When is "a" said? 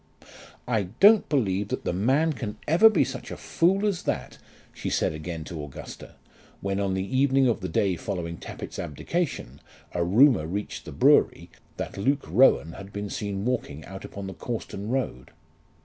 3.29-3.37, 9.93-10.03